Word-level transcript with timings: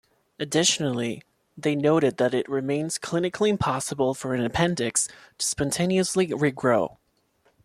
Additionally, 0.39 1.21
they 1.55 1.75
noted 1.75 2.17
that 2.17 2.33
it 2.33 2.49
remains 2.49 2.97
clinically 2.97 3.49
impossible 3.49 4.15
for 4.15 4.33
an 4.33 4.43
appendix 4.43 5.07
to 5.37 5.45
spontaneously 5.45 6.25
regrow. 6.29 6.97